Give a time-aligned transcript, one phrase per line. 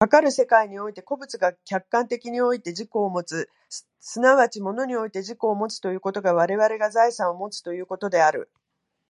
[0.00, 3.48] かかる世界において個物が客観界において自己をもつ、
[4.00, 8.50] 即ち物において自己をもつということが我々が財産をもつということである。